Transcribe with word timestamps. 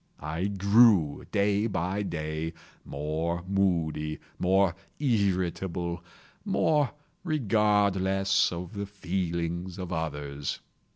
I 0.19 0.45
grew, 0.45 1.25
day 1.31 1.67
by 1.67 2.01
day, 2.01 2.53
more 2.83 3.43
moody, 3.47 4.17
more 4.39 4.73
irritable, 4.99 6.03
more 6.43 6.89
regardless 7.23 8.51
of 8.51 8.73
the 8.73 8.87
feelings 8.87 9.77
of 9.77 9.93
others. 9.93 10.59